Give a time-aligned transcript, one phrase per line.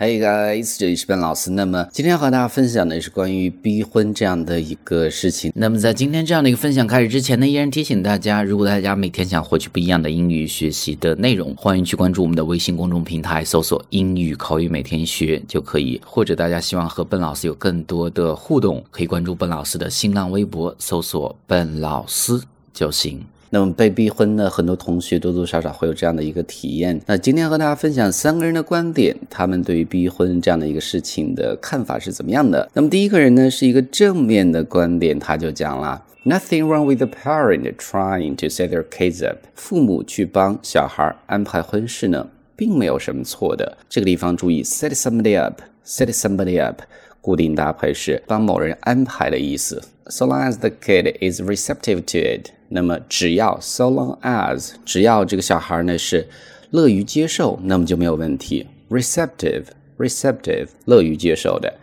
[0.00, 1.50] Hey guys，这里是笨老师。
[1.50, 5.52] 那么今天要和大家分享的是关于逼婚这样的一个事情。
[5.56, 16.00] 那么在今天这样的一个分享开始之前呢，依然提醒大家，如果大家每天想获取不一样的英语学习的内容，欢迎去关注我们的微信公众平台，搜索“英语口语每天学”就可以。
[16.06, 22.40] 或者大家希望和笨老师有更多的互动，可以关注笨老师的新浪微博，搜索“笨老师”
[22.72, 23.26] 就行。
[23.50, 27.00] 那么被逼婚呢，很多同学多多少少会有这样的一个体验。
[27.06, 32.68] 那今天和大家分享三个人的观点，他们对于逼婚这样的一个事情的看法是怎么样的？
[32.74, 39.38] 那么第一个人呢，是一个正面的观点，他就讲了：Nothing wrong with the parent trying to set their kids up。
[39.54, 43.78] 父母去帮小孩安排婚事呢，并没有什么错的。
[43.88, 46.82] 这个地方注意，set somebody up，set somebody up，
[47.28, 49.82] 固定搭配是帮某人安排的意思。
[50.06, 52.52] So long as the kid is receptive to it。
[52.70, 56.26] 那么只要 so long as 只要这个小孩呢是
[56.70, 58.66] 乐于接受，那么就没有问题。
[58.88, 59.64] receptive
[59.98, 61.74] receptive 乐于接受的。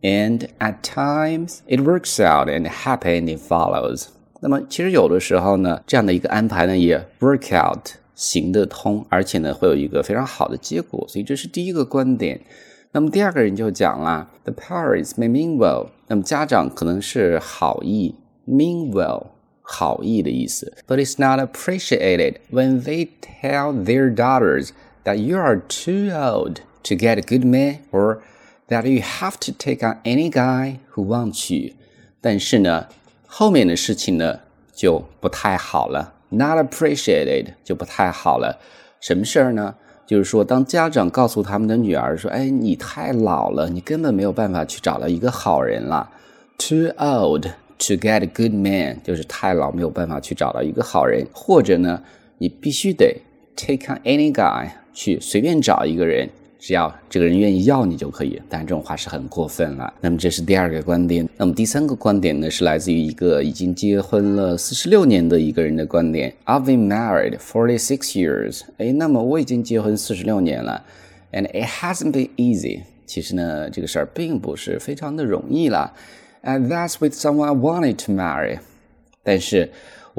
[0.00, 4.06] And at times it works out and happy and it follows。
[4.40, 11.04] 那么其实有的时候呢，这样的一个安排呢也 work out 行得通，而且呢会有一个非常好的结果。
[11.06, 12.40] 所以这是第一个观点。
[12.91, 15.89] 那么第二个人就讲了，the parents may mean well。
[16.07, 18.15] 那么家长可能是好意，
[18.47, 19.27] mean well。
[19.67, 23.09] 好意的意思，but it's not appreciated when they
[23.41, 24.69] tell their daughters
[25.03, 28.19] that you are too old to get a good man or
[28.67, 31.73] that you have to take on any guy who wants you。
[32.21, 32.89] 但是呢，
[33.25, 38.59] 后面的事情呢就不太好了，not appreciated 就不太好了。
[38.99, 39.73] 什么事儿呢？
[40.10, 46.10] 就是说，当家长告诉他们的女儿说：“哎，你太老了，你根本没有办法去找到一个好人了
[46.58, 47.46] ，too old。”
[47.78, 52.02] To get good man，就是太老没有办法去找到一个好人，或者呢，
[52.38, 53.22] 你必须得
[53.54, 56.28] take on any guy，去随便找一个人，
[56.60, 58.40] 只要这个人愿意要你就可以。
[58.48, 59.92] 但这种话是很过分了。
[60.00, 61.28] 那么这是第二个观点。
[61.36, 66.32] 那么第三个观点呢，是来自于一个已经结婚了四十六年的一个人的观点。
[66.44, 68.60] I've been married forty six years。
[68.76, 70.84] 哎，那么我已经结婚四十六年了
[71.32, 72.82] ，and it hasn't been easy。
[73.06, 75.92] 其实呢，这个事儿并不是非常的容易了。
[76.42, 78.58] And that's with someone I wanted to marry，
[79.22, 79.70] 但是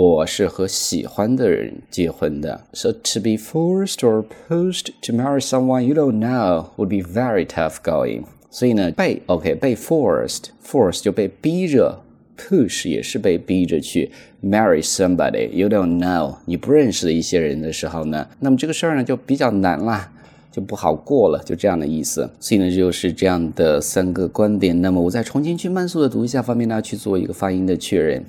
[0.00, 2.60] 我是和喜欢的人结婚的。
[2.72, 7.78] So to be forced or pushed to marry someone you don't know would be very tough
[7.82, 8.22] going。
[8.48, 12.00] 所以呢，被 OK 被 forced forced 就被逼着
[12.36, 20.12] ，push 也是被逼着去 marry somebody you don't know 你不认识的一些人的时候呢，那么这个事儿呢就比较难啦。
[20.52, 22.28] 就不好过了，就这样的意思。
[22.40, 24.80] 所以呢，就是这样的三个观点。
[24.80, 28.24] 那么我再重新去慢速的读一下，方便大家去做一个发音的确认。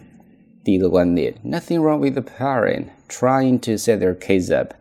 [0.63, 4.75] 第一个观点：Nothing wrong with the parent trying to set their kids up,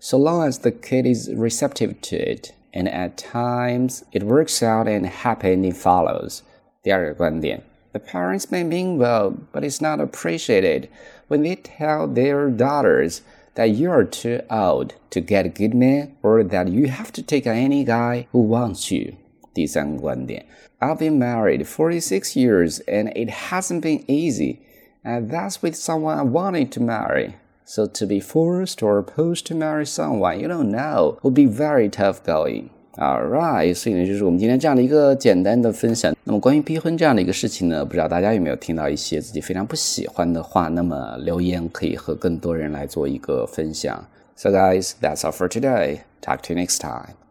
[0.00, 4.86] so long as the kid is receptive to it, and at times it works out
[4.88, 6.40] and happy ending follows.
[6.82, 7.62] 第二个观点：
[7.92, 10.88] The parents may mean well, but it's not appreciated
[11.28, 13.20] when they tell their daughters
[13.54, 17.22] that you are too old to get a good man or that you have to
[17.22, 19.14] take any guy who wants you.
[19.54, 20.44] 第三个观点，
[20.78, 24.58] I've been married 46 years and it hasn't been easy,
[25.04, 27.34] and that's with someone I wanted to marry.
[27.64, 31.90] So to be forced or opposed to marry someone you don't know would be very
[31.90, 32.70] tough going.
[32.96, 36.12] Alright，所以呢，就是我们今天这样的一个简单的分享。
[36.24, 40.66] 那么关于逼婚这样的一个事情呢，不知道大家有没有听到一些自己非常不喜欢的话？
[40.68, 44.04] 那么留言可以和更多人来做一个分享。
[44.34, 46.00] So guys, that's all for today.
[46.22, 47.21] Talk to you next time.